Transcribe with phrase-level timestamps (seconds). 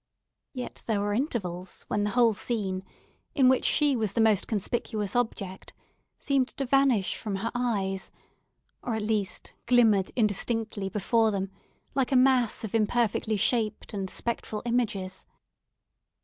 [0.55, 2.83] Yet there were intervals when the whole scene,
[3.35, 5.73] in which she was the most conspicuous object,
[6.17, 8.09] seemed to vanish from her eyes,
[8.81, 11.51] or, at least, glimmered indistinctly before them,
[11.93, 15.27] like a mass of imperfectly shaped and spectral images.